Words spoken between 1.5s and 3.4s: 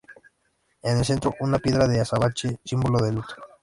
piedra de azabache símbolo del luto.